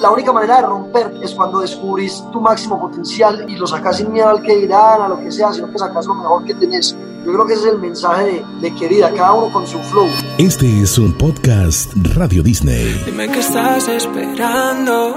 la 0.00 0.10
única 0.10 0.32
manera 0.32 0.56
de 0.56 0.62
romper 0.62 1.12
es 1.22 1.34
cuando 1.34 1.60
descubrís 1.60 2.24
tu 2.32 2.40
máximo 2.40 2.80
potencial 2.80 3.44
y 3.48 3.56
lo 3.56 3.66
sacas 3.66 3.98
sin 3.98 4.10
miedo 4.10 4.28
al 4.28 4.42
que 4.42 4.56
dirán, 4.56 5.02
a 5.02 5.08
lo 5.08 5.18
que 5.18 5.30
sea, 5.30 5.52
sino 5.52 5.70
que 5.70 5.78
sacas 5.78 6.06
lo 6.06 6.14
mejor 6.14 6.44
que 6.44 6.54
tenés. 6.54 6.96
Yo 7.24 7.32
creo 7.34 7.46
que 7.46 7.52
ese 7.52 7.68
es 7.68 7.74
el 7.74 7.80
mensaje 7.80 8.24
de, 8.24 8.70
de, 8.70 8.74
querida, 8.74 9.12
cada 9.12 9.34
uno 9.34 9.52
con 9.52 9.66
su 9.66 9.78
flow. 9.78 10.08
Este 10.38 10.80
es 10.80 10.96
un 10.96 11.12
podcast 11.12 11.92
Radio 12.14 12.42
Disney. 12.42 13.02
Dime 13.04 13.28
qué 13.28 13.40
estás 13.40 13.88
esperando. 13.88 15.14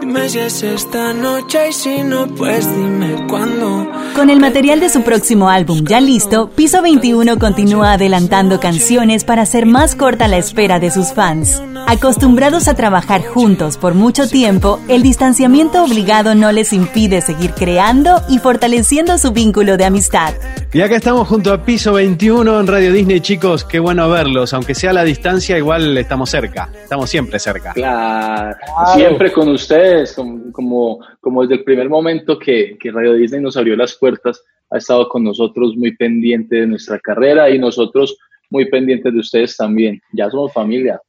Dime 0.00 0.28
si 0.28 0.38
es 0.38 0.62
esta 0.62 1.14
noche 1.14 1.70
y 1.70 1.72
si 1.72 2.02
no, 2.02 2.26
pues 2.26 2.66
dime 2.76 3.26
cuándo. 3.28 3.90
Con 4.14 4.28
el 4.28 4.40
material 4.40 4.80
de 4.80 4.90
su 4.90 5.02
próximo 5.02 5.48
álbum 5.48 5.84
ya 5.84 6.00
listo, 6.00 6.50
Piso 6.50 6.82
21 6.82 7.38
continúa 7.38 7.94
adelantando 7.94 8.60
canciones 8.60 9.24
para 9.24 9.42
hacer 9.42 9.64
más 9.64 9.94
corta 9.94 10.28
la 10.28 10.36
espera 10.36 10.78
de 10.78 10.90
sus 10.90 11.14
fans. 11.14 11.62
Acostumbrados 11.86 12.68
a 12.68 12.74
trabajar 12.74 13.24
juntos 13.24 13.78
por 13.78 13.94
mucho 13.94 14.28
tiempo, 14.28 14.78
el 14.88 15.02
distanciamiento 15.02 15.82
obligado 15.82 16.34
no 16.34 16.52
les 16.52 16.72
impide 16.74 17.22
seguir 17.22 17.52
creando 17.52 18.20
y 18.28 18.38
fortaleciendo 18.38 19.16
su 19.16 19.32
vínculo 19.32 19.78
de 19.78 19.86
amistad. 19.86 20.34
Y 20.72 20.82
acá 20.82 20.96
estamos 20.96 21.26
junto 21.38 21.52
a 21.52 21.64
Piso 21.64 21.92
21 21.92 22.58
en 22.58 22.66
Radio 22.66 22.92
Disney, 22.92 23.20
chicos. 23.20 23.62
Qué 23.62 23.78
bueno 23.78 24.10
verlos. 24.10 24.52
Aunque 24.54 24.74
sea 24.74 24.90
a 24.90 24.92
la 24.92 25.04
distancia, 25.04 25.56
igual 25.56 25.96
estamos 25.96 26.30
cerca. 26.30 26.68
Estamos 26.74 27.08
siempre 27.08 27.38
cerca. 27.38 27.74
Claro, 27.74 28.56
siempre 28.92 29.30
con 29.30 29.48
ustedes, 29.50 30.14
como, 30.14 30.98
como, 31.20 31.42
desde 31.42 31.54
el 31.54 31.62
primer 31.62 31.88
momento 31.88 32.40
que, 32.40 32.76
que 32.76 32.90
Radio 32.90 33.14
Disney 33.14 33.40
nos 33.40 33.56
abrió 33.56 33.76
las 33.76 33.94
puertas, 33.94 34.42
ha 34.68 34.78
estado 34.78 35.08
con 35.08 35.22
nosotros 35.22 35.76
muy 35.76 35.96
pendiente 35.96 36.56
de 36.56 36.66
nuestra 36.66 36.98
carrera 36.98 37.48
y 37.48 37.60
nosotros 37.60 38.18
muy 38.50 38.68
pendientes 38.68 39.12
de 39.12 39.20
ustedes 39.20 39.56
también. 39.56 40.02
Ya 40.12 40.28
somos 40.30 40.52
familia. 40.52 41.00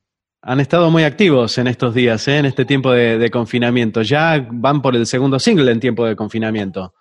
Han 0.43 0.59
estado 0.59 0.91
muy 0.91 1.05
activos 1.05 1.57
en 1.57 1.65
estos 1.65 1.95
días, 1.95 2.27
¿eh? 2.27 2.37
en 2.37 2.45
este 2.45 2.65
tiempo 2.65 2.91
de, 2.91 3.31
confinamiento. 3.31 4.03
Ya 4.03 4.47
van 4.51 4.83
por 4.83 4.95
el 4.95 5.07
segundo 5.07 5.39
single 5.39 5.71
en 5.71 5.79
tiempo 5.79 6.05
de 6.05 6.15
confinamiento. 6.15 6.93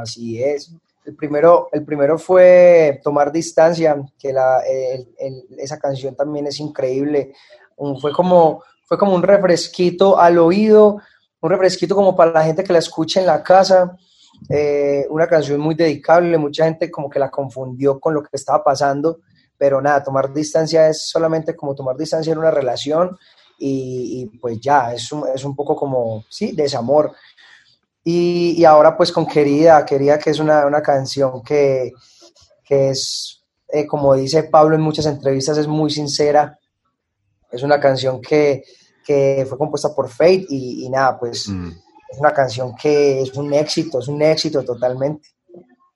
Así 0.00 0.42
es. 0.42 0.74
El 1.04 1.16
primero, 1.16 1.68
el 1.72 1.84
primero 1.84 2.18
fue 2.18 3.00
Tomar 3.02 3.30
Distancia, 3.30 3.96
que 4.18 4.32
la, 4.32 4.62
esa 5.58 5.78
canción 5.78 6.14
también 6.14 6.46
es 6.46 6.60
increíble. 6.60 7.34
fue, 8.00 8.12
como, 8.12 8.62
fue 8.84 8.96
como 8.96 9.14
un 9.14 9.22
refresquito 9.22 10.18
al 10.18 10.38
oído, 10.38 11.00
un 11.40 11.50
refresquito 11.50 11.94
como 11.94 12.16
para 12.16 12.32
la 12.32 12.44
gente 12.44 12.64
que 12.64 12.72
la 12.72 12.78
escucha 12.78 13.20
en 13.20 13.26
la 13.26 13.42
casa. 13.42 13.96
Eh, 14.48 15.06
una 15.10 15.26
canción 15.28 15.60
muy 15.60 15.74
dedicable, 15.74 16.36
mucha 16.38 16.64
gente 16.64 16.90
como 16.90 17.08
que 17.08 17.18
la 17.18 17.30
confundió 17.30 18.00
con 18.00 18.14
lo 18.14 18.22
que 18.22 18.30
estaba 18.32 18.64
pasando 18.64 19.20
pero 19.56 19.80
nada, 19.80 20.02
tomar 20.02 20.32
distancia 20.32 20.88
es 20.88 21.08
solamente 21.08 21.54
como 21.54 21.74
tomar 21.74 21.96
distancia 21.96 22.32
en 22.32 22.38
una 22.38 22.50
relación 22.50 23.16
y, 23.56 24.26
pues 24.40 24.60
ya, 24.60 24.92
es 24.92 25.10
un, 25.12 25.24
es 25.32 25.42
un, 25.44 25.56
poco 25.56 25.74
como, 25.74 26.24
sí, 26.28 26.52
desamor. 26.52 27.12
Y, 28.04 28.54
y 28.58 28.64
ahora 28.66 28.96
pues 28.96 29.10
con 29.10 29.26
Querida, 29.26 29.84
Querida 29.86 30.18
que 30.18 30.30
es 30.30 30.38
una, 30.38 30.66
una 30.66 30.82
canción 30.82 31.42
que, 31.42 31.92
que 32.62 32.90
es, 32.90 33.42
eh, 33.68 33.86
como 33.86 34.14
dice 34.14 34.44
Pablo 34.44 34.76
en 34.76 34.82
muchas 34.82 35.06
entrevistas, 35.06 35.56
es 35.56 35.66
muy 35.66 35.90
sincera, 35.90 36.58
es 37.50 37.62
una 37.62 37.80
canción 37.80 38.20
que, 38.20 38.62
que 39.04 39.46
fue 39.48 39.58
compuesta 39.58 39.94
por 39.94 40.08
Fate 40.08 40.46
y, 40.48 40.88
nada, 40.90 41.18
pues 41.18 41.48
mm. 41.48 41.68
es 42.10 42.18
una 42.18 42.32
canción 42.32 42.74
que 42.74 43.22
es 43.22 43.34
un 43.34 43.52
éxito, 43.52 44.00
es 44.00 44.08
un 44.08 44.20
éxito 44.22 44.62
totalmente. 44.64 45.28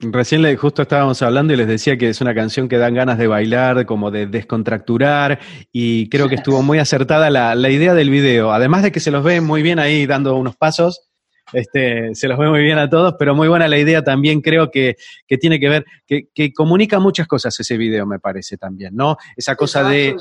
Recién 0.00 0.43
le, 0.43 0.56
justo 0.56 0.83
estábamos 0.83 1.20
hablando 1.22 1.53
y 1.53 1.56
les 1.56 1.67
decía 1.67 1.98
que 1.98 2.09
es 2.09 2.20
una 2.20 2.33
canción 2.33 2.69
que 2.69 2.78
dan 2.78 2.95
ganas 2.95 3.19
de 3.19 3.27
bailar, 3.27 3.84
como 3.84 4.12
de 4.12 4.27
descontracturar, 4.27 5.41
y 5.72 6.09
creo 6.09 6.28
que 6.28 6.37
estuvo 6.37 6.62
muy 6.62 6.78
acertada 6.78 7.31
la, 7.31 7.56
la, 7.56 7.69
idea 7.69 7.95
del 7.95 8.09
video. 8.09 8.53
Además 8.53 8.84
de 8.84 8.93
que 8.93 9.00
se 9.00 9.11
los 9.11 9.25
ve 9.25 9.41
muy 9.41 9.61
bien 9.61 9.81
ahí 9.81 10.06
dando 10.06 10.37
unos 10.37 10.55
pasos, 10.55 11.08
este, 11.52 12.14
se 12.14 12.28
los 12.28 12.38
ve 12.38 12.48
muy 12.48 12.62
bien 12.62 12.78
a 12.78 12.88
todos, 12.88 13.14
pero 13.18 13.34
muy 13.34 13.48
buena 13.48 13.68
la 13.68 13.78
idea 13.78 14.02
también 14.02 14.41
creo 14.41 14.70
que, 14.70 14.96
que 15.27 15.38
tiene 15.38 15.58
que 15.58 15.68
ver, 15.68 15.84
que, 16.06 16.28
que, 16.34 16.53
comunica 16.53 16.98
muchas 16.98 17.26
cosas 17.26 17.59
ese 17.59 17.76
video, 17.76 18.06
me 18.06 18.19
parece 18.19 18.56
también, 18.56 18.94
¿no? 18.94 19.16
Esa 19.36 19.56
cosa 19.56 19.88
de 19.88 20.16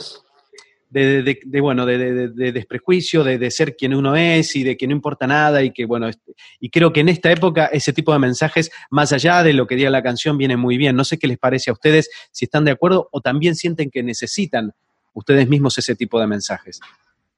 de, 0.89 1.39
de, 1.43 1.61
bueno, 1.61 1.85
de, 1.85 2.29
desprejuicio, 2.51 3.23
de, 3.23 3.51
ser 3.51 3.75
quien 3.75 3.93
uno 3.93 4.15
es 4.15 4.55
y 4.55 4.63
de 4.63 4.77
que 4.77 4.87
no 4.87 4.93
importa 4.93 5.27
nada 5.27 5.61
y 5.61 5.71
que, 5.71 5.85
bueno, 5.85 6.07
este, 6.07 6.33
y 6.59 6.69
creo 6.69 6.93
que 6.93 7.01
en 7.01 7.09
esta 7.09 7.31
época 7.31 7.65
ese 7.67 7.93
tipo 7.93 8.13
de 8.13 8.19
mensajes, 8.19 8.71
más 8.89 9.11
allá 9.11 9.43
de 9.43 9.53
lo 9.53 9.67
que 9.67 9.75
diga 9.75 9.89
la 9.89 10.03
canción, 10.03 10.37
viene 10.37 10.55
muy 10.55 10.77
bien. 10.77 10.95
No 10.95 11.03
sé 11.03 11.19
qué 11.19 11.27
les 11.27 11.37
parece 11.37 11.69
a 11.69 11.73
ustedes, 11.73 12.09
si 12.31 12.45
están 12.45 12.65
de 12.65 12.71
acuerdo 12.71 13.09
o 13.11 13.21
también 13.21 13.55
sienten 13.55 13.89
que 13.91 14.03
necesitan 14.03 14.73
ustedes 15.13 15.47
mismos 15.47 15.77
ese 15.77 15.95
tipo 15.95 16.19
de 16.19 16.27
mensajes. 16.27 16.79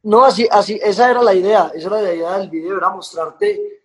No, 0.03 0.25
así, 0.25 0.47
así, 0.49 0.79
esa 0.81 1.11
era 1.11 1.21
la 1.21 1.33
idea, 1.33 1.71
esa 1.73 1.87
era 1.87 2.01
la 2.01 2.13
idea 2.13 2.37
del 2.37 2.49
video, 2.49 2.77
era 2.77 2.89
mostrarte, 2.89 3.78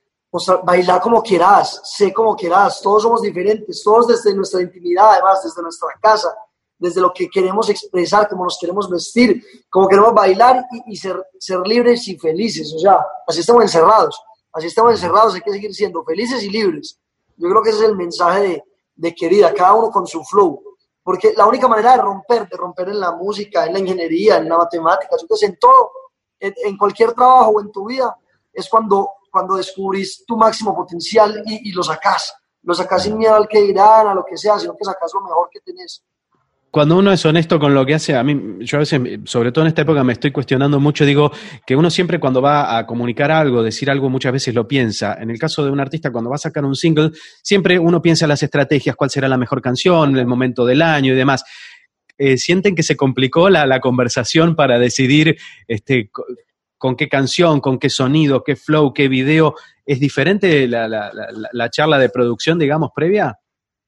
bailar 0.64 1.00
como 1.00 1.22
quieras, 1.22 1.80
sé 1.84 2.12
como 2.12 2.34
quieras, 2.34 2.80
todos 2.82 3.02
somos 3.02 3.22
diferentes, 3.22 3.82
todos 3.82 4.08
desde 4.08 4.34
nuestra 4.34 4.62
intimidad, 4.62 5.12
además, 5.12 5.42
desde 5.42 5.62
nuestra 5.62 5.88
casa 6.00 6.34
desde 6.78 7.00
lo 7.00 7.12
que 7.12 7.28
queremos 7.30 7.70
expresar, 7.70 8.28
cómo 8.28 8.44
nos 8.44 8.58
queremos 8.60 8.90
vestir, 8.90 9.42
cómo 9.70 9.88
queremos 9.88 10.12
bailar 10.12 10.64
y, 10.86 10.96
ser, 10.96 11.24
ser 11.38 11.60
libres 11.60 12.06
y 12.08 12.18
felices. 12.18 12.72
O 12.74 12.78
sea, 12.78 13.04
así 13.26 13.40
estamos 13.40 13.62
encerrados, 13.62 14.20
así 14.52 14.66
estamos 14.66 14.92
encerrados, 14.92 15.34
hay 15.34 15.40
que 15.40 15.52
seguir 15.52 15.74
siendo 15.74 16.04
felices 16.04 16.42
y 16.42 16.50
libres. 16.50 16.98
Yo 17.36 17.48
creo 17.48 17.62
que 17.62 17.70
ese 17.70 17.84
es 17.84 17.88
el 17.88 17.96
mensaje 17.96 18.40
de, 18.40 18.64
de 18.96 19.14
querida, 19.14 19.54
cada 19.54 19.74
uno 19.74 19.90
con 19.90 20.06
su 20.06 20.22
flow. 20.24 20.62
Porque 21.02 21.34
la 21.36 21.46
única 21.46 21.68
manera 21.68 21.92
de 21.92 22.02
romper, 22.02 22.48
de 22.48 22.56
romper 22.56 22.88
en 22.88 23.00
la 23.00 23.12
música, 23.12 23.66
en 23.66 23.74
la 23.74 23.78
ingeniería, 23.78 24.38
en 24.38 24.48
la 24.48 24.58
matemática, 24.58 25.16
en 25.42 25.58
todo, 25.58 25.90
en, 26.40 26.76
cualquier 26.78 27.12
trabajo 27.12 27.50
o 27.50 27.60
en 27.60 27.70
tu 27.70 27.86
vida, 27.86 28.16
es 28.52 28.68
cuando, 28.68 29.10
cuando 29.34 29.56
descubrís 29.56 30.24
tu 30.24 30.36
máximo 30.36 30.76
potencial 30.76 31.42
y, 31.44 31.72
lo 31.72 31.82
sacás. 31.82 32.32
Lo 32.62 32.72
sacás 32.72 33.02
sin 33.02 33.18
miedo 33.18 33.34
al 33.34 33.48
que 33.48 33.60
dirán, 33.60 34.06
a 34.06 34.14
lo 34.14 34.24
que 34.24 34.36
sea, 34.36 34.60
sino 34.60 34.76
que 34.76 34.84
sacás 34.84 35.10
lo 35.12 35.22
mejor 35.22 35.48
que 35.50 35.58
tenés 35.58 36.04
cuando 36.70 36.98
uno 36.98 37.12
es 37.12 37.24
honesto 37.24 37.60
con 37.60 37.72
lo 37.72 37.86
que 37.86 37.94
hace, 37.94 38.16
a 38.16 38.24
mí, 38.24 38.56
yo 38.58 38.78
a 38.78 38.80
veces, 38.80 39.00
sobre 39.26 39.52
todo 39.52 39.62
en 39.62 39.68
esta 39.68 39.82
época, 39.82 40.02
me 40.02 40.12
estoy 40.12 40.32
cuestionando 40.32 40.80
mucho, 40.80 41.04
digo, 41.04 41.30
que 41.64 41.76
uno 41.76 41.88
siempre 41.88 42.18
cuando 42.18 42.42
va 42.42 42.76
a 42.76 42.84
comunicar 42.84 43.30
algo, 43.30 43.62
decir 43.62 43.88
algo, 43.88 44.10
muchas 44.10 44.32
veces 44.32 44.56
lo 44.56 44.66
piensa. 44.66 45.14
En 45.20 45.30
el 45.30 45.38
caso 45.38 45.64
de 45.64 45.70
un 45.70 45.78
artista, 45.78 46.10
cuando 46.10 46.30
va 46.30 46.34
a 46.34 46.40
sacar 46.40 46.64
un 46.64 46.74
single, 46.74 47.12
siempre 47.44 47.78
uno 47.78 48.02
piensa 48.02 48.26
las 48.26 48.42
estrategias, 48.42 48.96
cuál 48.96 49.08
será 49.08 49.28
la 49.28 49.38
mejor 49.38 49.62
canción, 49.62 50.16
el 50.16 50.26
momento 50.26 50.66
del 50.66 50.82
año 50.82 51.12
y 51.12 51.16
demás. 51.16 51.44
Eh, 52.18 52.38
¿Sienten 52.38 52.74
que 52.74 52.82
se 52.82 52.96
complicó 52.96 53.50
la, 53.50 53.66
la 53.66 53.78
conversación 53.78 54.56
para 54.56 54.76
decidir 54.76 55.36
este, 55.68 56.10
con 56.84 56.96
qué 56.96 57.08
canción, 57.08 57.62
con 57.62 57.78
qué 57.78 57.88
sonido, 57.88 58.44
qué 58.44 58.56
flow, 58.56 58.92
qué 58.92 59.08
video? 59.08 59.54
¿Es 59.86 59.98
diferente 60.00 60.68
la, 60.68 60.86
la, 60.86 61.10
la 61.50 61.70
charla 61.70 61.98
de 61.98 62.10
producción, 62.10 62.58
digamos, 62.58 62.90
previa? 62.94 63.38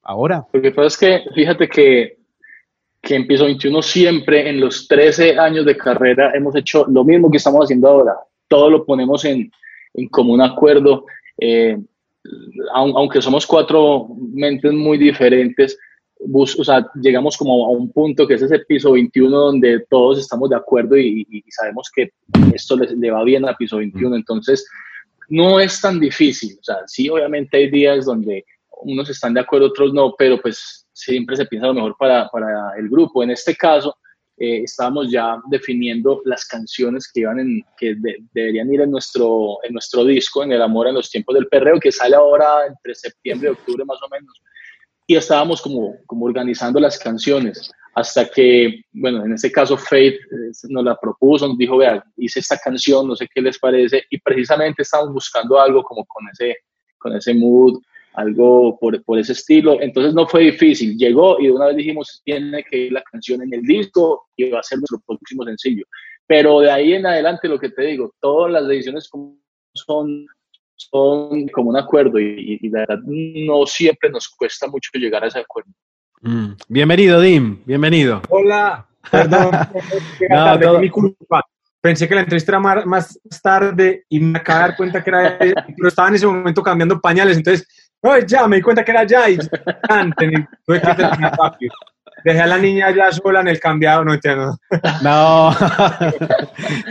¿Ahora? 0.03 0.47
Lo 0.51 0.63
que 0.63 0.71
pasa 0.71 0.87
es 0.87 0.97
que, 0.97 1.35
fíjate 1.35 1.69
que 1.69 2.17
que 3.03 3.15
en 3.15 3.27
Piso 3.27 3.45
21 3.45 3.83
siempre 3.83 4.49
en 4.49 4.61
los 4.61 4.89
13 4.89 5.39
años 5.39 5.67
de 5.67 5.77
carrera 5.77 6.33
hemos 6.35 6.57
hecho 6.57 6.87
lo 6.89 7.05
mismo 7.05 7.31
que 7.31 7.37
estamos 7.37 7.65
haciendo 7.65 7.87
ahora. 7.87 8.15
Todo 8.49 8.71
lo 8.71 8.87
ponemos 8.87 9.27
en, 9.27 9.53
en 9.93 10.09
común 10.09 10.41
acuerdo. 10.41 11.05
Eh, 11.39 11.77
aunque 12.73 13.21
somos 13.21 13.47
cuatro 13.47 14.09
mentes 14.33 14.73
muy 14.73 14.97
diferentes, 14.97 15.79
o 16.19 16.65
sea, 16.65 16.91
llegamos 16.95 17.37
como 17.37 17.67
a 17.67 17.71
un 17.71 17.93
punto 17.93 18.27
que 18.27 18.35
es 18.35 18.43
ese 18.43 18.61
piso 18.61 18.93
21 18.93 19.37
donde 19.37 19.85
todos 19.91 20.19
estamos 20.19 20.51
de 20.51 20.57
acuerdo 20.57 20.97
y, 20.97 21.45
sabemos 21.51 21.91
que 21.95 22.11
esto 22.55 22.77
le, 22.77 22.97
le, 22.97 23.11
va 23.11 23.23
bien 23.23 23.49
a 23.49 23.57
piso 23.57 23.79
21. 23.79 24.17
Entonces, 24.17 24.67
no 25.29 25.61
es 25.61 25.81
tan 25.81 26.01
difícil. 26.01 26.57
O 26.61 26.65
sea, 26.65 26.77
sí, 26.87 27.09
obviamente 27.09 27.57
hay 27.57 27.71
días 27.71 28.07
donde 28.07 28.45
unos 28.83 29.09
están 29.09 29.35
de 29.35 29.41
acuerdo, 29.41 29.67
otros 29.67 29.93
no, 29.93 30.15
pero 30.17 30.41
pues 30.41 30.87
siempre 30.93 31.37
se 31.37 31.47
piensa 31.47 31.69
lo 31.69 31.75
mejor 31.75 31.97
para, 31.99 32.29
para 32.29 32.77
el 32.79 32.89
grupo. 32.89 33.23
En 33.23 33.31
este 33.31 33.55
caso, 33.55 33.97
eh, 34.39 34.63
estábamos 34.65 35.11
ya 35.11 35.39
definiendo 35.49 36.21
las 36.25 36.45
canciones 36.45 37.11
que, 37.13 37.21
iban 37.21 37.41
en, 37.41 37.65
que 37.79 37.97
deberían 38.33 38.73
ir 38.73 38.83
en 38.83 38.91
nuestro, 38.91 39.59
en 39.63 39.73
nuestro 39.73 40.05
disco, 40.05 40.43
en 40.43 40.53
El 40.53 40.63
Amor 40.63 40.89
en 40.89 40.95
los 40.95 41.11
Tiempos 41.11 41.35
del 41.35 41.49
Perreo, 41.49 41.81
que 41.81 41.93
sale 41.93 42.17
ahora 42.17 42.67
entre 42.67 42.95
septiembre 42.95 43.49
y 43.49 43.53
octubre 43.53 43.85
más 43.85 43.99
o 44.03 44.09
menos. 44.09 44.43
Y 45.07 45.17
estábamos 45.17 45.63
como, 45.63 45.95
como 46.07 46.27
organizando 46.27 46.81
las 46.81 46.99
canciones 46.99 47.71
hasta 47.97 48.29
que, 48.29 48.83
bueno, 48.93 49.25
en 49.25 49.33
este 49.33 49.51
caso 49.51 49.77
Faith 49.77 50.15
eh, 50.15 50.51
nos 50.69 50.85
la 50.85 50.97
propuso, 51.01 51.49
nos 51.49 51.57
dijo, 51.57 51.79
vea, 51.79 52.05
hice 52.19 52.41
esta 52.41 52.59
canción, 52.59 53.09
no 53.09 53.17
sé 53.17 53.27
qué 53.35 53.41
les 53.41 53.59
parece, 53.59 54.05
y 54.11 54.19
precisamente 54.19 54.83
estábamos 54.83 55.15
buscando 55.15 55.59
algo 55.59 55.83
como 55.83 56.05
con 56.05 56.29
ese, 56.31 56.57
con 56.99 57.17
ese 57.17 57.33
mood, 57.33 57.81
algo 58.13 58.79
por, 58.79 59.03
por, 59.03 59.19
ese 59.19 59.33
estilo. 59.33 59.81
Entonces 59.81 60.13
no 60.13 60.27
fue 60.27 60.43
difícil. 60.43 60.97
Llegó 60.99 61.41
y 61.41 61.45
de 61.45 61.53
una 61.53 61.67
vez 61.69 61.77
dijimos, 61.77 62.21
tiene 62.23 62.65
que 62.65 62.77
ir 62.77 62.93
la 62.93 63.03
canción 63.03 63.43
en 63.43 63.55
el 63.55 63.63
disco 63.63 64.27
y 64.37 64.51
va 64.51 64.61
a 64.61 64.63
ser 64.63 64.79
nuestro 64.79 65.01
próximo 65.07 65.45
sencillo. 65.45 65.85
Pero 66.27 66.61
de 66.61 66.71
ahí 66.71 66.93
en 66.93 67.07
adelante, 67.07 67.49
lo 67.49 67.59
que 67.59 67.71
te 67.71 67.83
digo, 67.83 68.13
todas 68.21 68.53
las 68.53 68.69
decisiones 68.69 69.09
son, 69.73 70.27
son 70.77 71.49
como 71.49 71.71
un 71.71 71.77
acuerdo 71.77 72.19
y, 72.21 72.59
y, 72.61 72.69
verdad 72.69 72.99
no 73.05 73.67
siempre 73.67 74.11
nos 74.11 74.29
cuesta 74.29 74.67
mucho 74.69 74.91
llegar 74.95 75.25
a 75.25 75.29
ese 75.29 75.41
acuerdo. 75.41 75.71
Mm. 76.23 76.53
Bienvenido, 76.69 77.21
Dim. 77.21 77.63
Bienvenido. 77.65 78.23
Hola. 78.29 78.87
Perdón, 79.11 79.51
no, 80.31 80.59
todo, 80.61 80.79
mi 80.81 80.91
culpa. 80.91 81.41
pensé 81.81 82.09
que 82.09 82.15
la 82.17 82.23
entrevista 82.23 82.51
era 82.53 82.59
más, 82.59 82.85
más 82.87 83.21
tarde 83.41 84.05
y 84.09 84.19
me 84.19 84.39
acabé 84.39 84.59
de 84.59 84.67
dar 84.69 84.77
cuenta 84.77 85.05
que 85.05 85.11
era 85.11 85.37
él, 85.37 85.55
pero 85.77 85.89
estaba 85.89 86.09
en 86.09 86.17
ese 86.17 86.27
momento 86.27 86.61
cambiando 86.63 87.01
pañales, 87.01 87.37
entonces, 87.37 87.69
no, 88.03 88.19
ya, 88.19 88.49
me 88.49 88.57
di 88.57 88.63
cuenta 88.63 88.85
que 88.85 88.91
era 88.91 89.05
ya 89.05 89.31
y 89.31 89.39
tan, 89.89 90.11
tení- 90.13 90.49
tuve 90.67 90.81
que 90.81 90.95
terminar 90.95 91.33
rápido. 91.39 91.73
Dejé 92.25 92.41
a 92.41 92.47
la 92.49 92.59
niña 92.59 92.91
ya 92.91 93.13
sola 93.13 93.41
en 93.41 93.49
el 93.49 93.61
cambiado, 93.61 94.05
no 94.05 94.15
entiendo. 94.15 94.57
No. 95.03 95.53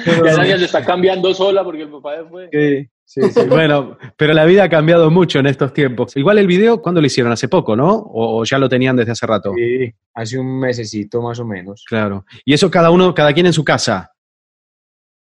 Ya 0.05 0.33
la 0.33 0.43
niña 0.43 0.57
se 0.57 0.65
está 0.65 0.85
cambiando 0.85 1.33
sola 1.33 1.63
porque 1.63 1.81
el 1.81 1.89
papá 1.89 2.15
se 2.15 2.23
fue. 2.25 2.49
Sí, 2.51 2.89
sí, 3.05 3.21
sí. 3.31 3.41
bueno, 3.49 3.97
pero 4.17 4.33
la 4.33 4.45
vida 4.45 4.63
ha 4.63 4.69
cambiado 4.69 5.09
mucho 5.09 5.39
en 5.39 5.45
estos 5.47 5.73
tiempos. 5.73 6.15
Igual 6.17 6.39
el 6.39 6.47
video, 6.47 6.81
¿cuándo 6.81 7.01
lo 7.01 7.07
hicieron? 7.07 7.31
¿Hace 7.31 7.47
poco, 7.47 7.75
no? 7.75 8.03
¿O, 8.07 8.43
ya 8.43 8.57
lo 8.57 8.67
tenían 8.67 8.95
desde 8.95 9.13
hace 9.13 9.25
rato? 9.25 9.53
Sí, 9.55 9.93
hace 10.13 10.37
un 10.39 10.59
mesecito 10.59 11.21
más 11.21 11.39
o 11.39 11.45
menos. 11.45 11.85
Claro. 11.87 12.25
Y 12.43 12.53
eso 12.53 12.69
cada 12.69 12.91
uno, 12.91 13.13
cada 13.13 13.33
quien 13.33 13.45
en 13.45 13.53
su 13.53 13.63
casa. 13.63 14.11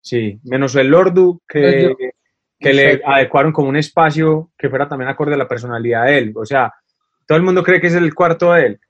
Sí, 0.01 0.41
menos 0.45 0.75
el 0.77 0.89
Lordu, 0.89 1.41
que, 1.49 1.95
que 2.59 2.73
le 2.73 3.01
adecuaron 3.05 3.53
como 3.53 3.69
un 3.69 3.77
espacio 3.77 4.51
que 4.59 4.69
fuera 4.69 4.89
también 4.89 5.09
acorde 5.09 5.35
a 5.35 5.39
la 5.39 5.49
personalidad 5.49 6.07
de 6.07 6.19
él. 6.19 6.33
O 6.37 6.45
sea, 6.45 6.73
todo 7.27 7.39
el 7.39 7.45
mundo 7.45 7.63
cree 7.63 7.81
que 7.81 7.87
es 7.87 7.95
el 7.95 8.15
cuarto 8.15 8.53
de 8.53 8.67
él, 8.67 8.81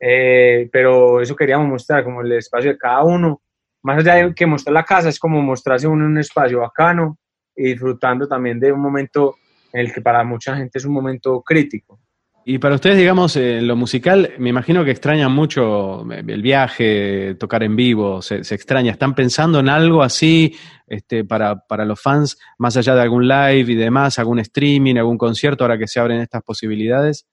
eh, 0.00 0.68
pero 0.72 1.20
eso 1.20 1.36
queríamos 1.36 1.68
mostrar, 1.68 2.02
como 2.02 2.22
el 2.22 2.32
espacio 2.32 2.72
de 2.72 2.78
cada 2.78 3.04
uno. 3.04 3.40
Más 3.82 3.98
allá 3.98 4.14
de 4.14 4.34
que 4.34 4.46
mostrar 4.46 4.74
la 4.74 4.84
casa, 4.84 5.08
es 5.08 5.18
como 5.18 5.42
mostrarse 5.42 5.86
uno 5.86 6.04
en 6.04 6.12
un 6.12 6.18
espacio 6.18 6.60
bacano 6.60 7.18
y 7.56 7.64
disfrutando 7.64 8.26
también 8.26 8.58
de 8.58 8.72
un 8.72 8.80
momento 8.80 9.36
en 9.72 9.80
el 9.80 9.92
que 9.92 10.00
para 10.00 10.24
mucha 10.24 10.56
gente 10.56 10.78
es 10.78 10.84
un 10.84 10.92
momento 10.92 11.42
crítico. 11.42 12.00
Y 12.46 12.58
para 12.58 12.74
ustedes, 12.74 12.98
digamos, 12.98 13.36
en 13.36 13.66
lo 13.66 13.74
musical, 13.74 14.34
me 14.38 14.50
imagino 14.50 14.84
que 14.84 14.90
extrañan 14.90 15.32
mucho 15.32 16.04
el 16.10 16.42
viaje, 16.42 17.36
tocar 17.36 17.62
en 17.62 17.74
vivo, 17.74 18.20
se, 18.20 18.44
se 18.44 18.54
extraña. 18.54 18.92
¿Están 18.92 19.14
pensando 19.14 19.60
en 19.60 19.70
algo 19.70 20.02
así 20.02 20.54
este, 20.86 21.24
para, 21.24 21.60
para 21.60 21.86
los 21.86 21.98
fans, 21.98 22.38
más 22.58 22.76
allá 22.76 22.94
de 22.94 23.00
algún 23.00 23.26
live 23.26 23.72
y 23.72 23.74
demás, 23.74 24.18
algún 24.18 24.40
streaming, 24.40 24.96
algún 24.96 25.16
concierto, 25.16 25.64
ahora 25.64 25.78
que 25.78 25.88
se 25.88 26.00
abren 26.00 26.20
estas 26.20 26.42
posibilidades? 26.42 27.26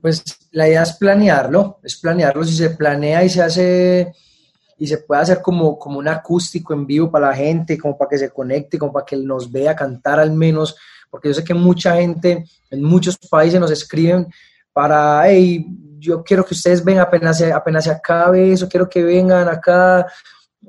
Pues 0.00 0.24
la 0.50 0.66
idea 0.66 0.82
es 0.82 0.94
planearlo, 0.94 1.80
es 1.82 2.00
planearlo. 2.00 2.44
Si 2.44 2.54
se 2.54 2.70
planea 2.70 3.22
y 3.24 3.28
se 3.28 3.42
hace 3.42 4.12
y 4.82 4.86
se 4.88 4.98
puede 4.98 5.22
hacer 5.22 5.40
como, 5.40 5.78
como 5.78 6.00
un 6.00 6.08
acústico 6.08 6.74
en 6.74 6.84
vivo 6.84 7.08
para 7.08 7.28
la 7.28 7.36
gente, 7.36 7.78
como 7.78 7.96
para 7.96 8.08
que 8.08 8.18
se 8.18 8.30
conecte, 8.30 8.80
como 8.80 8.92
para 8.92 9.06
que 9.06 9.16
nos 9.16 9.48
vea 9.48 9.76
cantar 9.76 10.18
al 10.18 10.32
menos, 10.32 10.74
porque 11.08 11.28
yo 11.28 11.34
sé 11.34 11.44
que 11.44 11.54
mucha 11.54 11.94
gente 11.94 12.44
en 12.68 12.82
muchos 12.82 13.16
países 13.16 13.60
nos 13.60 13.70
escriben 13.70 14.26
para, 14.72 15.22
hey, 15.30 15.64
yo 16.00 16.24
quiero 16.24 16.44
que 16.44 16.54
ustedes 16.54 16.82
vengan 16.82 17.04
apenas 17.04 17.40
apenas 17.42 17.84
se 17.84 17.92
acabe 17.92 18.52
eso, 18.52 18.68
quiero 18.68 18.88
que 18.88 19.04
vengan 19.04 19.48
acá, 19.48 20.04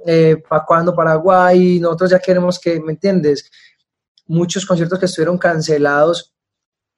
eh, 0.06 0.38
para 0.48 0.64
cuando 0.64 0.94
Paraguay, 0.94 1.80
nosotros 1.80 2.12
ya 2.12 2.20
queremos 2.20 2.60
que, 2.60 2.80
¿me 2.80 2.92
entiendes? 2.92 3.50
Muchos 4.28 4.64
conciertos 4.64 5.00
que 5.00 5.08
estuvieron 5.08 5.40
cancelados, 5.40 6.33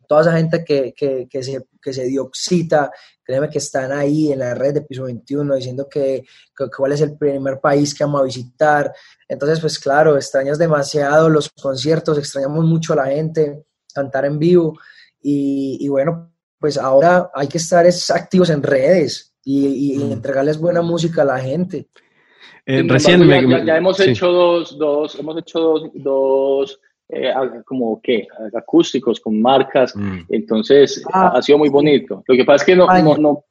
toda 0.07 0.21
esa 0.21 0.37
gente 0.37 0.63
que, 0.63 0.93
que, 0.93 1.27
que, 1.29 1.43
se, 1.43 1.65
que 1.81 1.93
se 1.93 2.05
dio 2.05 2.29
cita, 2.33 2.91
créeme 3.23 3.49
que 3.49 3.57
están 3.57 3.91
ahí 3.91 4.31
en 4.31 4.39
la 4.39 4.53
red 4.53 4.73
de 4.73 4.81
Piso 4.81 5.03
21 5.03 5.55
diciendo 5.55 5.87
que, 5.89 6.23
que, 6.55 6.65
cuál 6.75 6.91
es 6.91 7.01
el 7.01 7.17
primer 7.17 7.59
país 7.59 7.93
que 7.93 8.03
vamos 8.03 8.21
a 8.21 8.25
visitar. 8.25 8.93
Entonces, 9.27 9.59
pues 9.59 9.79
claro, 9.79 10.15
extrañas 10.15 10.57
demasiado 10.57 11.29
los 11.29 11.49
conciertos, 11.49 12.17
extrañamos 12.17 12.63
mucho 12.65 12.93
a 12.93 12.97
la 12.97 13.05
gente, 13.07 13.65
cantar 13.93 14.25
en 14.25 14.37
vivo 14.39 14.77
y, 15.21 15.77
y 15.79 15.87
bueno, 15.87 16.31
pues 16.59 16.77
ahora 16.77 17.31
hay 17.33 17.47
que 17.47 17.57
estar 17.57 17.85
es, 17.85 18.09
activos 18.11 18.49
en 18.49 18.61
redes 18.63 19.33
y, 19.43 19.65
y, 19.67 19.95
y, 19.97 20.11
entregarles 20.11 20.59
buena 20.59 20.81
música 20.81 21.23
a 21.23 21.25
la 21.25 21.39
gente. 21.39 21.87
Eh, 22.65 22.83
recién 22.87 23.19
ya, 23.19 23.25
me, 23.25 23.49
ya, 23.49 23.63
ya, 23.63 23.77
hemos 23.77 23.97
sí. 23.97 24.09
hecho 24.09 24.31
dos, 24.31 24.77
dos, 24.77 25.15
hemos 25.19 25.37
hecho 25.37 25.59
dos, 25.59 25.91
dos 25.93 26.79
eh, 27.09 27.33
como 27.65 28.01
que 28.01 28.27
acústicos 28.55 29.19
con 29.19 29.41
marcas, 29.41 29.95
mm. 29.95 30.21
entonces 30.29 31.03
ah, 31.13 31.33
ha 31.35 31.41
sido 31.41 31.57
muy 31.57 31.69
bonito. 31.69 32.23
Lo 32.27 32.35
que 32.35 32.45
pasa 32.45 32.63
es 32.63 32.65
que 32.65 32.75
no, 32.75 32.87
no, 32.87 33.17
no 33.17 33.43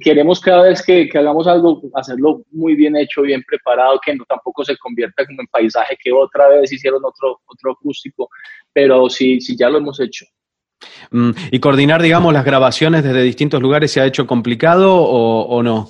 queremos 0.00 0.40
cada 0.40 0.62
vez 0.62 0.82
que, 0.82 1.08
que, 1.08 1.18
hagamos 1.18 1.46
algo 1.46 1.82
hacerlo 1.94 2.42
muy 2.50 2.74
bien 2.74 2.96
hecho, 2.96 3.22
bien 3.22 3.42
preparado, 3.46 4.00
que 4.04 4.14
no 4.14 4.24
tampoco 4.24 4.64
se 4.64 4.76
convierta 4.76 5.26
como 5.26 5.40
en 5.40 5.46
paisaje 5.46 5.96
que 6.02 6.12
otra 6.12 6.48
vez 6.48 6.72
hicieron 6.72 7.04
otro, 7.04 7.40
otro 7.46 7.72
acústico, 7.72 8.28
pero 8.72 9.08
sí, 9.08 9.40
sí 9.40 9.56
ya 9.56 9.68
lo 9.68 9.78
hemos 9.78 10.00
hecho. 10.00 10.24
Mm, 11.10 11.30
¿Y 11.50 11.60
coordinar, 11.60 12.02
digamos, 12.02 12.32
las 12.32 12.44
grabaciones 12.44 13.04
desde 13.04 13.22
distintos 13.22 13.60
lugares 13.60 13.92
se 13.92 14.00
ha 14.00 14.06
hecho 14.06 14.26
complicado 14.26 14.94
o, 14.94 15.42
o 15.42 15.62
no? 15.62 15.88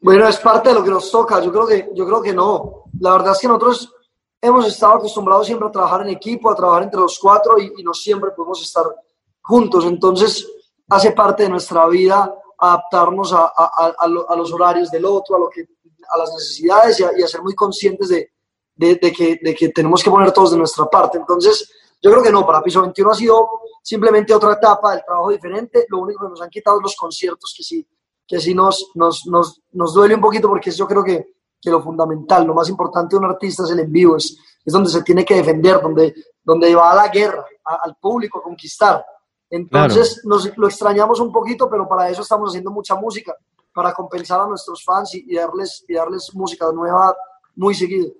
Bueno, 0.00 0.28
es 0.28 0.38
parte 0.38 0.68
de 0.68 0.76
lo 0.76 0.84
que 0.84 0.90
nos 0.90 1.10
toca. 1.10 1.42
Yo 1.42 1.50
creo 1.50 1.66
que, 1.66 1.88
yo 1.94 2.06
creo 2.06 2.22
que 2.22 2.32
no. 2.32 2.84
La 3.00 3.12
verdad 3.12 3.32
es 3.32 3.40
que 3.40 3.48
nosotros 3.48 3.92
hemos 4.40 4.66
estado 4.66 4.94
acostumbrados 4.94 5.46
siempre 5.46 5.68
a 5.68 5.72
trabajar 5.72 6.02
en 6.02 6.10
equipo, 6.10 6.50
a 6.50 6.54
trabajar 6.54 6.84
entre 6.84 7.00
los 7.00 7.18
cuatro 7.18 7.58
y, 7.58 7.72
y 7.76 7.82
no 7.82 7.92
siempre 7.92 8.30
podemos 8.30 8.62
estar 8.62 8.84
juntos. 9.42 9.84
Entonces, 9.84 10.46
hace 10.88 11.12
parte 11.12 11.44
de 11.44 11.48
nuestra 11.48 11.86
vida 11.86 12.34
adaptarnos 12.58 13.32
a, 13.32 13.44
a, 13.44 13.70
a, 13.76 13.94
a, 13.98 14.36
los 14.36 14.52
horarios 14.52 14.90
del 14.90 15.04
otro, 15.04 15.36
a, 15.36 15.38
lo 15.38 15.48
que, 15.48 15.66
a 16.08 16.18
las 16.18 16.32
necesidades 16.32 16.98
y 17.00 17.04
a, 17.04 17.10
y 17.16 17.22
ser 17.28 17.42
muy 17.42 17.54
conscientes 17.54 18.08
de, 18.08 18.32
de, 18.74 18.96
de, 18.96 19.12
que, 19.12 19.38
de 19.42 19.54
que 19.54 19.68
tenemos 19.68 20.02
que 20.02 20.10
poner 20.10 20.32
todos 20.32 20.52
de 20.52 20.58
nuestra 20.58 20.86
parte. 20.86 21.18
Entonces, 21.18 21.70
yo 22.00 22.10
creo 22.10 22.22
que 22.22 22.32
no, 22.32 22.46
para 22.46 22.62
Piso 22.62 22.80
21 22.80 23.10
ha 23.10 23.14
sido 23.14 23.48
simplemente 23.82 24.34
otra 24.34 24.52
etapa 24.54 24.92
del 24.92 25.04
trabajo 25.04 25.30
diferente. 25.30 25.86
Lo 25.88 25.98
único 25.98 26.24
que 26.24 26.30
nos 26.30 26.42
han 26.42 26.50
quitado 26.50 26.78
es 26.78 26.82
los 26.82 26.96
conciertos, 26.96 27.54
que 27.56 27.62
sí, 27.62 27.86
que 28.26 28.40
sí 28.40 28.54
nos, 28.54 28.90
nos, 28.94 29.26
nos, 29.26 29.62
nos 29.72 29.94
duele 29.94 30.14
un 30.14 30.20
poquito 30.20 30.48
porque 30.48 30.70
yo 30.70 30.86
creo 30.86 31.04
que, 31.04 31.37
que 31.60 31.70
lo 31.70 31.82
fundamental, 31.82 32.46
lo 32.46 32.54
más 32.54 32.68
importante 32.68 33.16
de 33.16 33.20
un 33.20 33.30
artista 33.30 33.64
es 33.64 33.70
el 33.70 33.80
en 33.80 33.92
vivo, 33.92 34.16
es, 34.16 34.38
es 34.64 34.72
donde 34.72 34.90
se 34.90 35.02
tiene 35.02 35.24
que 35.24 35.34
defender, 35.34 35.80
donde, 35.80 36.14
donde 36.42 36.74
va 36.74 36.92
a 36.92 36.94
la 36.94 37.08
guerra, 37.08 37.44
a, 37.64 37.80
al 37.84 37.96
público, 37.96 38.38
a 38.38 38.42
conquistar. 38.42 39.04
Entonces 39.50 40.20
claro. 40.22 40.36
nos, 40.36 40.58
lo 40.58 40.68
extrañamos 40.68 41.20
un 41.20 41.32
poquito, 41.32 41.68
pero 41.68 41.88
para 41.88 42.08
eso 42.10 42.22
estamos 42.22 42.50
haciendo 42.50 42.70
mucha 42.70 42.94
música, 42.94 43.34
para 43.72 43.92
compensar 43.92 44.40
a 44.40 44.46
nuestros 44.46 44.84
fans 44.84 45.14
y, 45.14 45.24
y 45.26 45.36
darles, 45.36 45.84
y 45.88 45.94
darles 45.94 46.34
música 46.34 46.70
nueva 46.72 47.16
muy 47.56 47.74
seguido. 47.74 48.12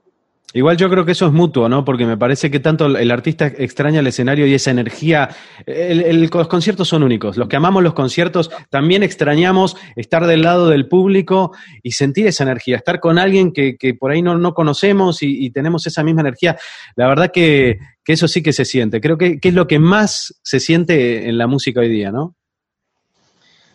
Igual 0.54 0.78
yo 0.78 0.88
creo 0.88 1.04
que 1.04 1.12
eso 1.12 1.26
es 1.26 1.32
mutuo, 1.32 1.68
¿no? 1.68 1.84
Porque 1.84 2.06
me 2.06 2.16
parece 2.16 2.50
que 2.50 2.58
tanto 2.58 2.86
el 2.86 3.10
artista 3.10 3.46
extraña 3.46 4.00
el 4.00 4.06
escenario 4.06 4.46
y 4.46 4.54
esa 4.54 4.70
energía. 4.70 5.28
Los 5.66 6.48
conciertos 6.48 6.88
son 6.88 7.02
únicos. 7.02 7.36
Los 7.36 7.48
que 7.48 7.56
amamos 7.56 7.82
los 7.82 7.92
conciertos 7.92 8.50
también 8.70 9.02
extrañamos 9.02 9.76
estar 9.94 10.26
del 10.26 10.40
lado 10.40 10.68
del 10.68 10.88
público 10.88 11.52
y 11.82 11.92
sentir 11.92 12.26
esa 12.26 12.44
energía, 12.44 12.78
estar 12.78 12.98
con 12.98 13.18
alguien 13.18 13.52
que, 13.52 13.76
que 13.76 13.92
por 13.92 14.10
ahí 14.10 14.22
no, 14.22 14.38
no 14.38 14.54
conocemos 14.54 15.18
y, 15.22 15.50
tenemos 15.50 15.86
esa 15.86 16.02
misma 16.02 16.22
energía. 16.22 16.56
La 16.96 17.08
verdad 17.08 17.30
que, 17.30 17.78
que, 18.02 18.14
eso 18.14 18.26
sí 18.26 18.42
que 18.42 18.54
se 18.54 18.64
siente. 18.64 19.02
Creo 19.02 19.18
que, 19.18 19.40
que 19.40 19.48
es 19.48 19.54
lo 19.54 19.66
que 19.66 19.78
más 19.78 20.34
se 20.42 20.60
siente 20.60 21.28
en 21.28 21.36
la 21.36 21.46
música 21.46 21.80
hoy 21.80 21.90
día, 21.90 22.10
¿no? 22.10 22.36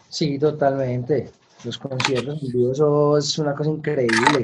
Sí, 0.09 0.39
totalmente. 0.39 1.29
Los 1.63 1.77
conciertos 1.77 2.41
eso 2.43 3.17
es 3.17 3.37
una 3.37 3.53
cosa 3.53 3.69
increíble. 3.69 4.41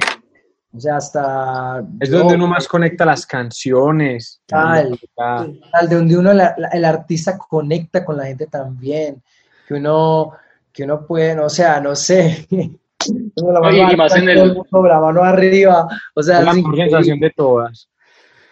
O 0.72 0.78
sea, 0.78 0.96
hasta... 0.96 1.84
Es 1.98 2.10
donde 2.10 2.36
uno 2.36 2.46
más 2.46 2.68
conecta 2.68 3.04
las 3.04 3.26
canciones. 3.26 4.40
Tal, 4.46 4.98
tal 5.16 5.88
de 5.88 5.96
donde 5.96 6.16
uno, 6.16 6.32
la, 6.32 6.54
la, 6.56 6.68
el 6.68 6.84
artista 6.84 7.36
conecta 7.36 8.04
con 8.04 8.16
la 8.16 8.26
gente 8.26 8.46
también. 8.46 9.20
Que 9.66 9.74
uno, 9.74 10.32
que 10.72 10.84
uno 10.84 11.04
puede, 11.06 11.34
no, 11.34 11.46
o 11.46 11.50
sea, 11.50 11.80
no 11.80 11.96
sé. 11.96 12.46
la 13.36 13.60
mano 13.60 13.92
y 13.92 13.96
más 13.96 14.14
en 14.16 14.28
el... 14.28 14.54
Mundo, 14.54 14.86
la 14.86 15.00
mano 15.00 15.24
arriba. 15.24 15.88
O 16.14 16.22
sea, 16.22 16.40
la 16.40 16.52
sensación 16.52 17.18
de 17.18 17.30
todas. 17.30 17.88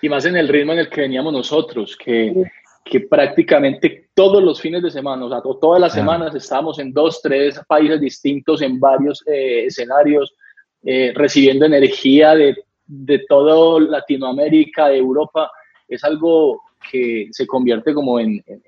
Y 0.03 0.09
más 0.09 0.25
en 0.25 0.37
el 0.37 0.49
ritmo 0.49 0.73
en 0.73 0.81
el 0.81 0.89
que 0.89 1.03
veníamos 1.03 1.33
nosotros, 1.33 1.97
que, 1.97 2.33
sí. 2.35 2.43
que 2.85 3.01
prácticamente 3.01 4.11
todos 4.15 4.43
los 4.43 4.61
fines 4.61 4.83
de 4.83 4.91
semana, 4.91 5.25
o 5.25 5.29
sea, 5.29 5.41
todas 5.61 5.81
las 5.81 5.93
semanas 5.93 6.35
estábamos 6.35 6.79
en 6.81 6.93
dos, 6.93 7.21
tres 7.23 7.61
países 7.69 8.01
distintos, 8.01 8.63
en 8.63 8.81
varios 8.81 9.23
eh, 9.27 9.67
escenarios 9.67 10.33
eh, 10.85 11.13
recibiendo 11.15 11.67
energía 11.67 12.35
de, 12.35 12.57
de 12.87 13.25
todo 13.29 13.81
Latinoamérica, 13.81 14.89
de 14.89 14.99
Europa, 14.99 15.51
es 15.89 16.05
algo 16.05 16.63
que 16.91 17.29
se 17.31 17.47
convierte 17.47 17.93
como 17.93 18.21
en, 18.21 18.43
en, 18.47 18.63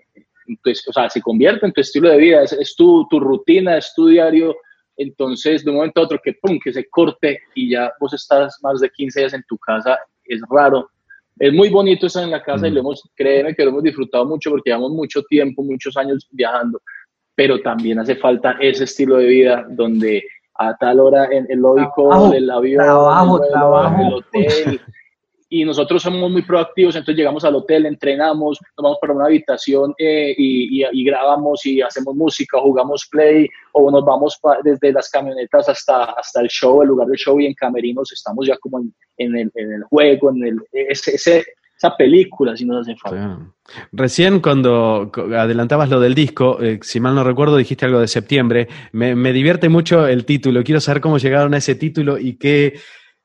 en 0.46 0.56
tu, 0.56 0.70
o 0.70 0.92
sea, 0.92 1.08
se 1.08 1.20
convierte 1.20 1.66
en 1.66 1.72
tu 1.72 1.80
estilo 1.80 2.10
de 2.10 2.18
vida, 2.18 2.42
es, 2.42 2.52
es 2.52 2.74
tu, 2.74 3.06
tu, 3.08 3.20
rutina, 3.20 3.76
es 3.76 3.92
tu 3.94 4.08
diario, 4.08 4.56
entonces 4.96 5.64
de 5.64 5.70
un 5.70 5.76
momento 5.76 6.00
a 6.00 6.04
otro 6.04 6.20
que 6.22 6.34
pum, 6.34 6.58
que 6.62 6.72
se 6.72 6.88
corte 6.88 7.40
y 7.54 7.70
ya 7.70 7.92
vos 8.00 8.12
estás 8.12 8.58
más 8.62 8.80
de 8.80 8.90
15 8.90 9.20
días 9.20 9.34
en 9.34 9.44
tu 9.48 9.56
casa, 9.58 9.98
es 10.24 10.40
raro. 10.50 10.90
Es 11.38 11.54
muy 11.54 11.70
bonito 11.70 12.06
estar 12.06 12.22
en 12.22 12.32
la 12.32 12.42
casa 12.42 12.66
mm. 12.66 12.66
y 12.66 12.70
lo 12.72 12.80
hemos, 12.80 13.02
créeme 13.14 13.54
que 13.54 13.64
lo 13.64 13.70
hemos 13.70 13.82
disfrutado 13.82 14.26
mucho 14.26 14.50
porque 14.50 14.70
llevamos 14.70 14.92
mucho 14.92 15.22
tiempo, 15.22 15.62
muchos 15.62 15.96
años 15.96 16.28
viajando, 16.30 16.82
pero 17.34 17.60
también 17.60 17.98
hace 17.98 18.16
falta 18.16 18.56
ese 18.60 18.84
estilo 18.84 19.16
de 19.16 19.26
vida 19.26 19.66
donde 19.70 20.22
a 20.60 20.76
tal 20.76 21.00
hora 21.00 21.26
en 21.30 21.46
el 21.48 21.58
lógico 21.58 22.28
del 22.28 22.50
avión, 22.50 22.84
trabajo, 22.84 23.42
el, 23.42 23.50
trabajo. 23.50 24.02
el 24.02 24.12
hotel. 24.12 24.80
y 25.48 25.64
nosotros 25.64 26.02
somos 26.02 26.30
muy 26.30 26.42
proactivos, 26.42 26.94
entonces 26.94 27.16
llegamos 27.16 27.44
al 27.46 27.56
hotel, 27.56 27.86
entrenamos, 27.86 28.60
nos 28.76 28.82
vamos 28.82 28.98
para 29.00 29.14
una 29.14 29.24
habitación 29.24 29.94
eh, 29.98 30.34
y, 30.36 30.84
y, 30.84 31.04
grabamos 31.04 31.64
y 31.64 31.80
hacemos 31.80 32.14
música, 32.14 32.60
jugamos 32.60 33.08
play 33.10 33.48
o 33.72 33.90
nos 33.90 34.04
vamos 34.04 34.38
desde 34.62 34.92
las 34.92 35.08
camionetas 35.08 35.70
hasta, 35.70 36.04
hasta 36.04 36.42
el 36.42 36.48
show, 36.48 36.82
el 36.82 36.88
lugar 36.88 37.08
del 37.08 37.16
show 37.16 37.40
y 37.40 37.46
en 37.46 37.54
camerinos 37.54 38.12
estamos 38.12 38.46
ya 38.46 38.58
como 38.58 38.80
en, 38.80 38.94
en, 39.16 39.36
el, 39.36 39.50
en 39.54 39.72
el, 39.72 39.84
juego, 39.84 40.30
en 40.30 40.44
el, 40.44 40.60
ese, 40.72 41.14
ese, 41.14 41.44
esa 41.80 41.96
película, 41.96 42.54
si 42.54 42.66
nos 42.66 42.82
hace 42.82 42.94
falta. 42.94 43.38
Recién 43.90 44.40
cuando 44.40 45.10
adelantabas 45.34 45.88
lo 45.88 45.98
del 45.98 46.14
disco, 46.14 46.60
eh, 46.60 46.78
si 46.82 47.00
mal 47.00 47.14
no 47.14 47.24
recuerdo, 47.24 47.56
dijiste 47.56 47.86
algo 47.86 48.00
de 48.00 48.06
septiembre. 48.06 48.68
Me, 48.92 49.14
me, 49.14 49.32
divierte 49.32 49.70
mucho 49.70 50.06
el 50.06 50.26
título. 50.26 50.62
Quiero 50.62 50.82
saber 50.82 51.00
cómo 51.00 51.16
llegaron 51.16 51.54
a 51.54 51.56
ese 51.56 51.76
título 51.76 52.18
y 52.18 52.36
qué, 52.36 52.78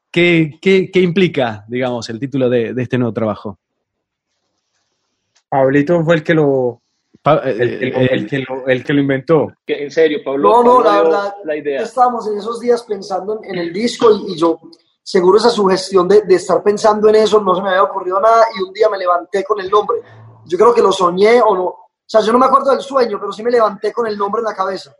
qué, 0.09 0.57
qué, 0.61 0.89
qué 0.89 1.01
implica, 1.01 1.65
digamos, 1.67 2.09
el 2.09 2.17
título 2.17 2.49
de, 2.49 2.73
de, 2.73 2.81
este 2.81 2.97
nuevo 2.97 3.11
trabajo. 3.11 3.59
Pablito 5.49 6.01
fue 6.05 6.15
el 6.15 6.23
que 6.23 6.33
lo, 6.33 6.81
el, 7.43 7.61
el, 7.61 7.93
el, 7.93 8.27
que 8.27 8.39
lo, 8.39 8.67
el, 8.67 8.83
que 8.85 8.93
lo, 8.93 9.01
inventó. 9.01 9.51
En 9.67 9.91
serio, 9.91 10.19
Pablo. 10.23 10.49
No, 10.49 10.63
no, 10.63 10.81
la 10.81 11.03
verdad, 11.03 11.33
la 11.43 11.57
idea. 11.57 11.81
estábamos 11.81 12.25
en 12.29 12.37
esos 12.37 12.61
días 12.61 12.83
pensando 12.83 13.37
en, 13.43 13.53
en 13.53 13.59
el 13.67 13.73
disco 13.73 14.09
y, 14.11 14.31
y, 14.31 14.37
yo, 14.37 14.61
seguro 15.05 15.37
esa 15.37 15.51
sugestión 15.51 16.07
de, 16.07 16.21
de, 16.21 16.35
estar 16.35 16.63
pensando 16.63 17.07
en 17.09 17.15
eso, 17.15 17.39
no 17.39 17.53
se 17.53 17.61
me 17.61 17.69
había 17.69 17.83
ocurrido 17.83 18.19
nada 18.19 18.45
y 18.57 18.63
un 18.63 18.73
día 18.73 18.89
me 18.89 18.97
levanté 18.97 19.43
con 19.43 19.59
el 19.59 19.69
nombre. 19.69 19.99
Yo 20.45 20.57
creo 20.57 20.73
que 20.73 20.81
lo 20.81 20.91
soñé 20.91 21.39
o 21.41 21.55
no. 21.55 21.65
O 21.65 22.07
sea, 22.07 22.21
yo 22.21 22.31
no 22.33 22.39
me 22.39 22.47
acuerdo 22.47 22.71
del 22.71 22.81
sueño, 22.81 23.19
pero 23.19 23.31
sí 23.31 23.43
me 23.43 23.51
levanté 23.51 23.93
con 23.93 24.07
el 24.07 24.17
nombre 24.17 24.39
en 24.39 24.45
la 24.45 24.55
cabeza. 24.55 24.95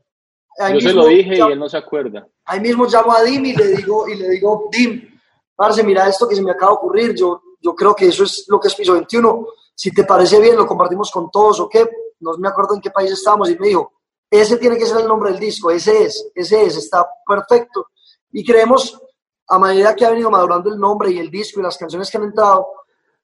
Ahí 0.59 0.73
yo 0.73 0.75
mismo, 0.75 0.89
se 0.89 0.95
lo 0.95 1.07
dije 1.07 1.35
llamo, 1.35 1.49
y 1.49 1.53
él 1.53 1.59
no 1.59 1.69
se 1.69 1.77
acuerda. 1.77 2.27
Ahí 2.45 2.59
mismo 2.59 2.85
llamo 2.85 3.13
a 3.13 3.23
Dim 3.23 3.45
y 3.45 3.55
le 3.55 3.67
digo, 3.77 4.07
y 4.07 4.15
le 4.15 4.29
digo 4.29 4.69
Dim, 4.71 5.19
parce, 5.55 5.83
mira 5.83 6.07
esto 6.07 6.27
que 6.27 6.35
se 6.35 6.43
me 6.43 6.51
acaba 6.51 6.73
de 6.73 6.77
ocurrir, 6.77 7.15
yo, 7.15 7.41
yo 7.59 7.73
creo 7.73 7.95
que 7.95 8.07
eso 8.07 8.23
es 8.23 8.45
lo 8.47 8.59
que 8.59 8.67
es 8.67 8.75
Piso 8.75 8.93
21, 8.93 9.47
si 9.73 9.91
te 9.91 10.03
parece 10.03 10.39
bien, 10.39 10.55
lo 10.55 10.67
compartimos 10.67 11.09
con 11.09 11.31
todos 11.31 11.59
o 11.61 11.67
qué, 11.67 11.89
no 12.19 12.37
me 12.37 12.47
acuerdo 12.47 12.75
en 12.75 12.81
qué 12.81 12.91
país 12.91 13.11
estábamos, 13.11 13.49
y 13.49 13.57
me 13.57 13.67
dijo, 13.67 13.91
ese 14.29 14.57
tiene 14.57 14.77
que 14.77 14.85
ser 14.85 15.01
el 15.01 15.07
nombre 15.07 15.31
del 15.31 15.39
disco, 15.39 15.71
ese 15.71 16.03
es, 16.03 16.31
ese 16.33 16.63
es, 16.63 16.77
está 16.77 17.07
perfecto. 17.27 17.87
Y 18.31 18.43
creemos, 18.43 18.99
a 19.47 19.59
medida 19.59 19.95
que 19.95 20.05
ha 20.05 20.09
venido 20.09 20.31
madurando 20.31 20.69
el 20.71 20.79
nombre 20.79 21.11
y 21.11 21.19
el 21.19 21.29
disco 21.29 21.59
y 21.59 21.63
las 21.63 21.77
canciones 21.77 22.09
que 22.09 22.17
han 22.17 22.23
entrado, 22.23 22.67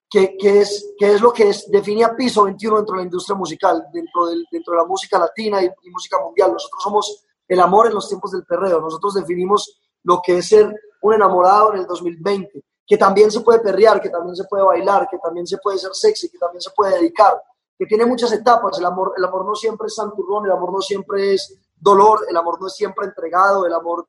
que, 0.09 0.35
es, 0.39 0.93
que 0.97 1.13
es 1.13 1.21
lo 1.21 1.31
que 1.31 1.49
es, 1.49 1.71
define 1.71 2.03
a 2.03 2.15
Piso 2.15 2.43
21 2.43 2.77
dentro 2.77 2.93
de 2.93 2.99
la 2.99 3.05
industria 3.05 3.35
musical, 3.35 3.85
dentro, 3.93 4.27
del, 4.27 4.45
dentro 4.51 4.73
de 4.73 4.79
la 4.79 4.85
música 4.85 5.17
latina 5.17 5.63
y, 5.63 5.67
y 5.83 5.89
música 5.89 6.19
mundial. 6.19 6.51
Nosotros 6.51 6.83
somos 6.83 7.23
el 7.47 7.59
amor 7.59 7.87
en 7.87 7.93
los 7.93 8.07
tiempos 8.09 8.31
del 8.31 8.43
perreo, 8.43 8.81
nosotros 8.81 9.13
definimos 9.13 9.79
lo 10.03 10.21
que 10.21 10.39
es 10.39 10.47
ser 10.47 10.73
un 11.01 11.13
enamorado 11.13 11.73
en 11.73 11.79
el 11.79 11.87
2020, 11.87 12.63
que 12.85 12.97
también 12.97 13.31
se 13.31 13.39
puede 13.41 13.59
perrear, 13.59 14.01
que 14.01 14.09
también 14.09 14.35
se 14.35 14.43
puede 14.45 14.63
bailar, 14.63 15.07
que 15.09 15.17
también 15.17 15.47
se 15.47 15.57
puede 15.57 15.77
ser 15.77 15.91
sexy, 15.93 16.29
que 16.29 16.37
también 16.37 16.61
se 16.61 16.71
puede 16.71 16.95
dedicar, 16.95 17.41
que 17.77 17.85
tiene 17.85 18.05
muchas 18.05 18.31
etapas. 18.33 18.77
El 18.79 18.85
amor, 18.85 19.13
el 19.17 19.23
amor 19.23 19.45
no 19.45 19.55
siempre 19.55 19.87
es 19.87 19.95
santurrón, 19.95 20.45
el 20.45 20.51
amor 20.51 20.73
no 20.73 20.81
siempre 20.81 21.33
es 21.33 21.57
dolor, 21.75 22.25
el 22.29 22.35
amor 22.37 22.59
no 22.59 22.67
es 22.67 22.75
siempre 22.75 23.05
entregado, 23.05 23.65
el 23.65 23.73
amor 23.73 24.07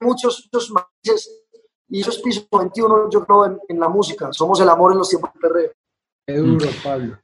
muchos, 0.00 0.48
muchos 0.52 0.70
matices. 0.70 1.44
Y 1.88 2.00
eso 2.00 2.10
es 2.10 2.18
piso 2.18 2.46
21, 2.50 3.10
yo 3.10 3.24
creo, 3.24 3.46
en, 3.46 3.58
en, 3.68 3.80
la 3.80 3.88
música. 3.88 4.32
Somos 4.32 4.60
el 4.60 4.68
amor 4.68 4.92
en 4.92 4.98
los 4.98 5.08
tiempos 5.08 5.30
del 5.32 5.40
perreo. 5.40 5.72
Qué 6.26 6.36
duro, 6.36 6.68
Pablo. 6.84 7.18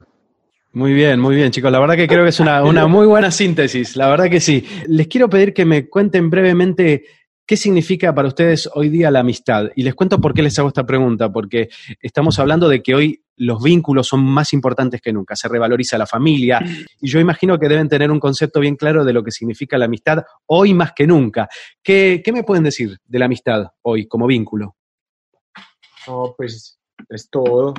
Muy 0.75 0.93
bien, 0.93 1.19
muy 1.19 1.35
bien, 1.35 1.51
chicos. 1.51 1.71
La 1.71 1.79
verdad 1.79 1.95
que 1.95 2.07
creo 2.07 2.23
que 2.23 2.31
es 2.31 2.39
una, 2.41 2.61
una 2.63 2.85
muy 2.85 3.07
buena 3.07 3.31
síntesis. 3.31 3.95
La 3.95 4.09
verdad 4.09 4.29
que 4.29 4.41
sí. 4.41 4.65
Les 4.87 5.07
quiero 5.07 5.29
pedir 5.29 5.53
que 5.53 5.63
me 5.63 5.87
cuenten 5.87 6.29
brevemente 6.29 7.05
¿Qué 7.47 7.57
significa 7.57 8.15
para 8.15 8.27
ustedes 8.27 8.67
hoy 8.73 8.89
día 8.89 9.11
la 9.11 9.19
amistad? 9.19 9.69
Y 9.75 9.83
les 9.83 9.93
cuento 9.93 10.19
por 10.19 10.33
qué 10.33 10.41
les 10.41 10.57
hago 10.57 10.69
esta 10.69 10.83
pregunta, 10.83 11.31
porque 11.31 11.69
estamos 12.01 12.39
hablando 12.39 12.67
de 12.67 12.81
que 12.81 12.95
hoy 12.95 13.23
los 13.35 13.61
vínculos 13.61 14.07
son 14.07 14.25
más 14.25 14.51
importantes 14.51 14.99
que 14.99 15.13
nunca, 15.13 15.35
se 15.35 15.47
revaloriza 15.47 15.95
la 15.99 16.07
familia 16.07 16.59
y 16.99 17.07
yo 17.07 17.19
imagino 17.19 17.59
que 17.59 17.67
deben 17.67 17.87
tener 17.87 18.09
un 18.09 18.19
concepto 18.19 18.61
bien 18.61 18.75
claro 18.75 19.05
de 19.05 19.13
lo 19.13 19.23
que 19.23 19.29
significa 19.29 19.77
la 19.77 19.85
amistad 19.85 20.23
hoy 20.47 20.73
más 20.73 20.93
que 20.93 21.05
nunca. 21.05 21.47
¿Qué, 21.83 22.23
qué 22.25 22.31
me 22.31 22.43
pueden 22.43 22.63
decir 22.63 22.97
de 23.03 23.19
la 23.19 23.25
amistad 23.25 23.67
hoy 23.83 24.07
como 24.07 24.25
vínculo? 24.25 24.75
No, 26.07 26.33
pues 26.35 26.79
es 27.09 27.29
todo. 27.29 27.75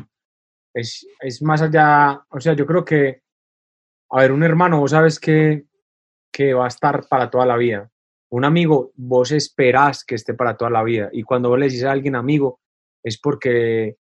Es, 0.73 1.09
es 1.19 1.43
más 1.43 1.61
allá, 1.63 2.25
o 2.31 2.39
sea, 2.39 2.53
yo 2.53 2.67
creo 2.67 2.85
que, 2.85 3.23
a 4.11 4.21
ver, 4.21 4.31
un 4.31 4.45
hermano, 4.45 4.79
vos 4.79 4.93
sabes 4.93 5.19
que, 5.19 5.65
que 6.31 6.55
va 6.55 6.67
a 6.67 6.69
estar 6.69 7.09
para 7.09 7.29
toda 7.29 7.47
la 7.47 7.57
vida 7.57 7.91
un 8.31 8.45
amigo, 8.45 8.93
vos 8.97 9.33
esperás 9.33 10.05
que 10.05 10.17
esté 10.17 10.35
para 10.35 10.57
toda 10.57 10.71
la 10.71 10.83
vida. 10.83 11.09
Y 11.13 11.23
cuando 11.23 11.49
vos 11.49 11.59
le 11.59 11.67
decís 11.67 11.85
a 11.85 11.93
alguien 11.93 12.17
amigo, 12.17 12.61
es 13.03 13.19
porque 13.19 13.97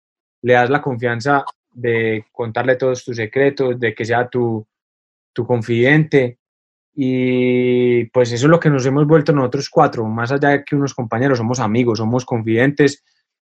le 0.41 0.53
das 0.53 0.69
la 0.69 0.81
confianza 0.81 1.43
de 1.71 2.25
contarle 2.31 2.75
todos 2.75 3.03
tus 3.03 3.15
secretos, 3.15 3.79
de 3.79 3.93
que 3.93 4.05
sea 4.05 4.27
tu, 4.27 4.67
tu 5.33 5.45
confidente. 5.45 6.37
Y 6.93 8.05
pues 8.05 8.31
eso 8.31 8.45
es 8.45 8.49
lo 8.49 8.59
que 8.59 8.69
nos 8.69 8.85
hemos 8.85 9.07
vuelto 9.07 9.33
nosotros 9.33 9.69
cuatro. 9.69 10.05
Más 10.05 10.31
allá 10.31 10.49
de 10.49 10.63
que 10.63 10.75
unos 10.75 10.93
compañeros, 10.93 11.37
somos 11.37 11.59
amigos, 11.59 11.99
somos 11.99 12.25
confidentes, 12.25 13.03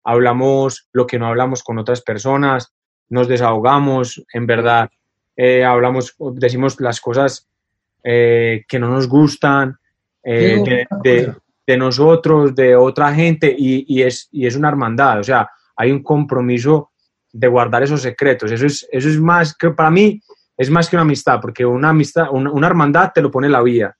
hablamos 0.04 0.88
lo 0.92 1.08
que 1.08 1.20
no 1.20 1.28
hablamos 1.28 1.64
con 1.64 1.80
otras 1.80 2.02
personas, 2.02 2.74
nos 3.10 3.28
desahogamos, 3.28 4.24
en 4.34 4.46
verdad, 4.46 4.90
eh, 5.36 5.64
hablamos, 5.64 6.16
decimos 6.34 6.80
las 6.80 7.02
cosas 7.02 7.48
eh, 8.04 8.66
que 8.68 8.78
no 8.78 8.90
nos 8.90 9.08
gustan, 9.08 9.79
eh, 10.24 10.62
de, 10.64 10.88
de, 11.04 11.34
de, 11.66 11.78
nosotros, 11.78 12.54
de 12.56 12.76
otra 12.76 13.14
gente, 13.14 13.54
y, 13.58 13.86
y, 13.88 14.04
es, 14.04 14.28
y 14.32 14.46
es 14.46 14.56
una 14.56 14.70
hermandad, 14.70 15.20
o 15.20 15.24
sea, 15.24 15.50
hay 15.76 15.92
un 15.92 16.04
compromiso 16.04 16.92
de 17.32 17.48
guardar 17.48 17.84
esos 17.84 18.02
secretos. 18.02 18.52
Eso 18.52 18.66
es, 18.66 18.88
eso 18.92 19.10
es 19.10 19.20
más 19.20 19.56
que 19.56 19.72
para 19.72 19.90
mí, 19.90 20.22
es 20.58 20.70
más 20.70 20.90
que 20.90 20.96
una 20.96 21.04
amistad, 21.04 21.40
porque 21.42 21.66
una 21.66 21.90
amistad, 21.90 22.28
una, 22.32 22.52
una 22.52 22.68
hermandad 22.68 23.12
te 23.14 23.22
lo 23.22 23.32
pone 23.32 23.48
la 23.48 23.62
vida, 23.62 23.96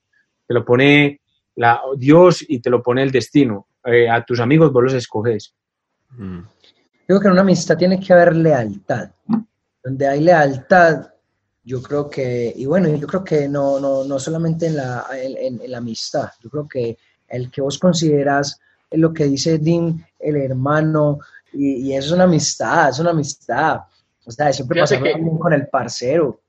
te 0.46 0.54
lo 0.54 0.64
pone 0.64 1.20
la, 1.56 1.80
Dios 1.96 2.44
y 2.46 2.60
te 2.60 2.70
lo 2.70 2.82
pone 2.82 3.02
el 3.02 3.10
destino. 3.10 3.68
Eh, 3.84 4.10
a 4.10 4.24
tus 4.24 4.40
amigos 4.40 4.72
vos 4.72 4.84
los 4.84 4.94
escoges. 4.94 5.54
Mm. 6.10 6.40
Creo 7.06 7.20
que 7.20 7.26
en 7.26 7.32
una 7.32 7.40
amistad 7.42 7.76
tiene 7.76 7.98
que 7.98 8.12
haber 8.12 8.36
lealtad. 8.36 9.10
Donde 9.82 10.06
hay 10.06 10.20
lealtad, 10.20 11.06
yo 11.62 11.82
creo 11.82 12.08
que, 12.08 12.52
y 12.56 12.66
bueno, 12.66 12.88
yo 12.96 13.06
creo 13.06 13.24
que 13.24 13.48
no, 13.48 13.78
no, 13.78 14.04
no 14.04 14.18
solamente 14.18 14.66
en 14.66 14.76
la, 14.76 15.06
en, 15.12 15.60
en 15.60 15.70
la 15.70 15.78
amistad, 15.78 16.30
yo 16.42 16.50
creo 16.50 16.68
que 16.68 16.96
el 17.28 17.50
que 17.50 17.60
vos 17.60 17.78
consideras 17.78 18.60
lo 18.92 19.12
que 19.12 19.24
dice 19.24 19.58
Dean, 19.58 20.04
el 20.18 20.36
hermano, 20.36 21.18
y, 21.52 21.88
y, 21.88 21.94
eso 21.94 22.08
es 22.08 22.12
una 22.12 22.24
amistad, 22.24 22.90
es 22.90 22.98
una 22.98 23.10
amistad. 23.10 23.80
O 24.24 24.30
sea, 24.30 24.52
siempre 24.52 24.80
pasa 24.80 25.00
con 25.38 25.52
el 25.52 25.68
parcero. 25.68 26.40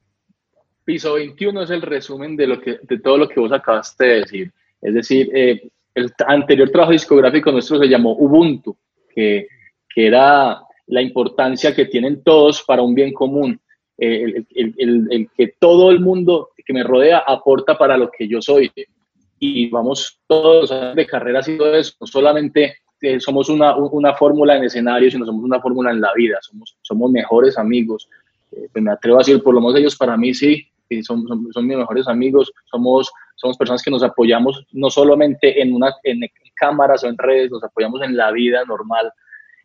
Piso 0.84 1.14
21 1.14 1.64
es 1.64 1.70
el 1.70 1.82
resumen 1.82 2.36
de, 2.36 2.48
lo 2.48 2.60
que, 2.60 2.80
de 2.82 3.00
todo 3.00 3.18
lo 3.18 3.30
que 3.30 3.40
vos 3.40 3.52
acabaste 3.52 4.06
de 4.06 4.20
decir. 4.22 4.52
Es 4.82 4.94
decir, 4.94 5.30
eh, 5.34 5.70
el 5.94 6.12
anterior 6.28 6.70
trabajo 6.70 6.92
discográfico 6.92 7.52
nuestro 7.52 7.80
se 7.80 7.88
llamó 7.88 8.14
Ubuntu, 8.14 8.76
que, 9.14 9.48
que 9.94 10.08
era 10.08 10.62
la 10.88 11.02
importancia 11.02 11.76
que 11.76 11.86
tienen 11.86 12.24
todos 12.24 12.64
para 12.64 12.82
un 12.82 12.96
bien 12.96 13.14
común. 13.14 13.60
El, 14.02 14.48
el, 14.56 14.74
el, 14.78 15.08
el, 15.12 15.30
que 15.38 15.54
todo 15.60 15.92
el 15.92 16.00
mundo 16.00 16.50
que 16.66 16.74
me 16.74 16.84
rodea 16.84 17.20
aporta 17.20 17.78
para 17.78 17.98
lo 17.98 18.10
que 18.10 18.28
yo 18.28 18.42
soy. 18.42 18.72
Y 19.40 19.70
vamos 19.70 20.20
todos 20.28 20.74
de 20.96 21.06
carreras 21.06 21.48
y 21.48 21.58
todo 21.58 21.76
eso, 21.76 21.94
no 22.00 22.08
solamente 22.08 22.78
eh, 23.02 23.20
somos 23.20 23.50
una, 23.50 23.76
una 23.76 24.14
fórmula 24.14 24.56
en 24.56 24.64
escenario, 24.64 25.10
sino 25.10 25.26
somos 25.26 25.44
una 25.44 25.60
fórmula 25.60 25.92
en 25.92 26.02
la 26.02 26.14
vida, 26.14 26.38
somos, 26.42 26.78
somos 26.82 27.12
mejores 27.12 27.58
amigos. 27.58 28.08
Eh, 28.52 28.68
pues 28.72 28.84
me 28.84 28.92
atrevo 28.92 29.18
a 29.18 29.20
decir, 29.20 29.42
por 29.42 29.54
lo 29.54 29.62
menos 29.62 29.78
ellos 29.78 29.96
para 29.96 30.18
mí 30.18 30.34
sí, 30.34 30.68
son, 31.04 31.28
son, 31.28 31.48
son, 31.52 31.68
mis 31.68 31.78
mejores 31.78 32.08
amigos, 32.08 32.52
somos, 32.66 33.12
somos 33.36 33.58
personas 33.58 33.82
que 33.82 33.92
nos 33.92 34.04
apoyamos 34.04 34.66
no 34.72 34.90
solamente 34.90 35.62
en, 35.62 35.74
una, 35.74 35.96
en 36.04 36.22
cámaras 36.56 37.04
o 37.04 37.08
en 37.08 37.18
redes, 37.18 37.50
nos 37.50 37.64
apoyamos 37.64 38.02
en 38.04 38.16
la 38.16 38.32
vida 38.32 38.64
normal. 38.66 39.12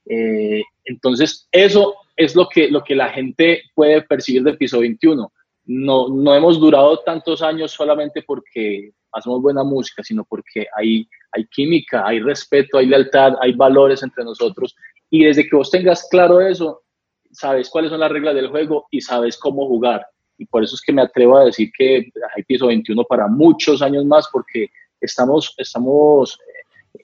Eh, 0.07 0.63
entonces, 0.85 1.49
eso 1.53 1.95
es 2.17 2.35
lo 2.35 2.49
que, 2.49 2.71
lo 2.71 2.83
que 2.83 2.95
la 2.95 3.11
gente 3.11 3.63
puede 3.75 4.03
percibir 4.03 4.43
del 4.43 4.57
piso 4.57 4.81
21. 4.81 5.33
No, 5.67 6.09
no 6.09 6.35
hemos 6.35 6.59
durado 6.59 6.99
tantos 7.01 7.43
años 7.43 7.73
solamente 7.73 8.23
porque 8.23 8.93
hacemos 9.13 9.43
buena 9.43 9.65
música, 9.65 10.03
sino 10.03 10.25
porque 10.25 10.67
hay, 10.77 11.09
hay 11.33 11.47
química, 11.49 12.07
hay 12.07 12.21
respeto, 12.21 12.79
hay 12.79 12.87
lealtad, 12.87 13.35
hay 13.41 13.53
valores 13.53 14.03
entre 14.03 14.25
nosotros. 14.25 14.75
Y 15.11 15.25
desde 15.25 15.49
que 15.49 15.57
vos 15.57 15.71
tengas 15.71 16.09
claro 16.11 16.41
eso, 16.41 16.83
sabes 17.31 17.69
cuáles 17.69 17.91
son 17.91 18.01
las 18.01 18.11
reglas 18.11 18.35
del 18.35 18.49
juego 18.49 18.87
y 18.91 19.01
sabes 19.01 19.37
cómo 19.37 19.67
jugar. 19.67 20.07
Y 20.39 20.47
por 20.47 20.63
eso 20.63 20.75
es 20.75 20.83
que 20.83 20.93
me 20.93 21.03
atrevo 21.03 21.39
a 21.39 21.45
decir 21.45 21.71
que 21.77 22.11
hay 22.35 22.43
piso 22.45 22.67
21 22.67 23.05
para 23.05 23.27
muchos 23.27 23.83
años 23.83 24.05
más, 24.05 24.29
porque 24.33 24.69
estamos, 25.01 25.55
estamos 25.59 26.39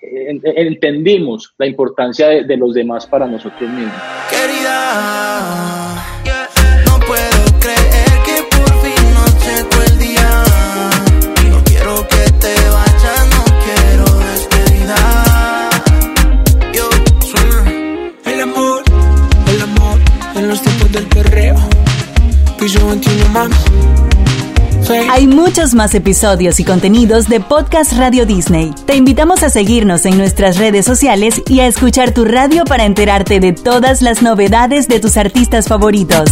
entendimos 0.00 1.54
la 1.58 1.66
importancia 1.66 2.28
de, 2.28 2.44
de, 2.44 2.56
los 2.56 2.74
demás 2.74 3.06
para 3.06 3.26
nosotros 3.26 3.68
mismos. 3.70 3.94
Querida, 4.30 5.21
Hay 25.22 25.28
muchos 25.28 25.72
más 25.72 25.94
episodios 25.94 26.58
y 26.58 26.64
contenidos 26.64 27.28
de 27.28 27.38
Podcast 27.38 27.92
Radio 27.92 28.26
Disney. 28.26 28.72
Te 28.86 28.96
invitamos 28.96 29.44
a 29.44 29.50
seguirnos 29.50 30.04
en 30.04 30.18
nuestras 30.18 30.56
redes 30.58 30.84
sociales 30.84 31.40
y 31.46 31.60
a 31.60 31.68
escuchar 31.68 32.12
tu 32.12 32.24
radio 32.24 32.64
para 32.64 32.86
enterarte 32.86 33.38
de 33.38 33.52
todas 33.52 34.02
las 34.02 34.20
novedades 34.20 34.88
de 34.88 34.98
tus 34.98 35.16
artistas 35.16 35.68
favoritos. 35.68 36.28